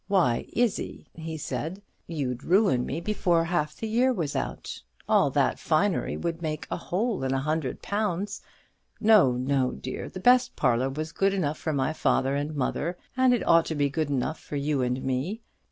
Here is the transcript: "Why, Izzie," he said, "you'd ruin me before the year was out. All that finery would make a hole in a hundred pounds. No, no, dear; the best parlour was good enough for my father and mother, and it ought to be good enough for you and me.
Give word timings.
"Why, 0.07 0.47
Izzie," 0.51 1.05
he 1.13 1.37
said, 1.37 1.83
"you'd 2.07 2.43
ruin 2.43 2.87
me 2.87 3.01
before 3.01 3.47
the 3.47 3.87
year 3.87 4.11
was 4.11 4.35
out. 4.35 4.81
All 5.07 5.29
that 5.29 5.59
finery 5.59 6.17
would 6.17 6.41
make 6.41 6.65
a 6.71 6.75
hole 6.75 7.23
in 7.23 7.35
a 7.35 7.39
hundred 7.39 7.83
pounds. 7.83 8.41
No, 8.99 9.33
no, 9.33 9.73
dear; 9.73 10.09
the 10.09 10.19
best 10.19 10.55
parlour 10.55 10.89
was 10.89 11.11
good 11.11 11.35
enough 11.35 11.59
for 11.59 11.71
my 11.71 11.93
father 11.93 12.33
and 12.33 12.55
mother, 12.55 12.97
and 13.15 13.31
it 13.31 13.47
ought 13.47 13.65
to 13.65 13.75
be 13.75 13.89
good 13.91 14.09
enough 14.09 14.39
for 14.39 14.55
you 14.55 14.81
and 14.81 15.03
me. 15.03 15.41